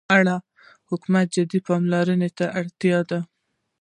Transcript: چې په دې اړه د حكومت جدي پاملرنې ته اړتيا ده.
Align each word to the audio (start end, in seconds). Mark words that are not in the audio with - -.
چې 0.03 0.07
په 0.07 0.13
دې 0.13 0.17
اړه 0.19 0.35
د 0.39 0.43
حكومت 0.89 1.25
جدي 1.35 1.59
پاملرنې 1.67 2.29
ته 2.37 2.45
اړتيا 2.59 2.99
ده. 3.09 3.19